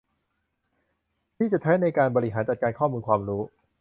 [1.37, 3.41] ที่จะใช้ในการบริหารจัดการข้อมูลความรู้